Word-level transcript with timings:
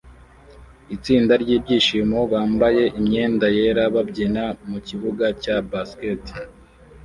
Itsinda 0.95 1.33
ryibyishimo 1.43 2.19
bambaye 2.31 2.83
imyenda 2.99 3.45
yera 3.57 3.83
babyina 3.95 4.43
mukibuga 4.69 5.25
cya 5.41 5.55
basket 5.71 6.23